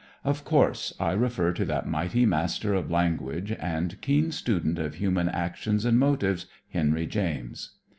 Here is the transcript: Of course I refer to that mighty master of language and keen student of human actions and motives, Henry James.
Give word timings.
Of 0.23 0.43
course 0.43 0.95
I 0.99 1.11
refer 1.11 1.53
to 1.53 1.63
that 1.63 1.87
mighty 1.87 2.25
master 2.25 2.73
of 2.73 2.89
language 2.89 3.51
and 3.59 4.01
keen 4.01 4.31
student 4.31 4.79
of 4.79 4.95
human 4.95 5.29
actions 5.29 5.85
and 5.85 5.99
motives, 5.99 6.47
Henry 6.71 7.05
James. 7.05 7.75